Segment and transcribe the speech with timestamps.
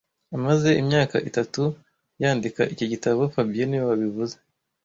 [0.35, 1.63] Amaze imyaka itatu
[2.21, 4.35] yandika iki gitabo fabien niwe wabivuze